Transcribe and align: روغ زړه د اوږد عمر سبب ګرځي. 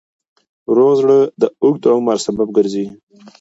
روغ 0.75 0.91
زړه 1.01 1.17
د 1.41 1.43
اوږد 1.63 1.83
عمر 1.95 2.17
سبب 2.25 2.47
ګرځي. 2.57 2.85